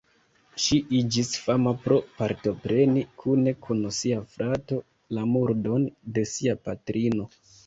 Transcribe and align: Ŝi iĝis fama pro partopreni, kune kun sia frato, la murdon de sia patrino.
Ŝi 0.61 0.77
iĝis 0.99 1.27
fama 1.41 1.73
pro 1.83 1.97
partopreni, 2.21 3.03
kune 3.25 3.53
kun 3.67 3.85
sia 3.99 4.19
frato, 4.33 4.79
la 5.19 5.27
murdon 5.35 5.87
de 6.19 6.27
sia 6.35 6.59
patrino. 6.67 7.31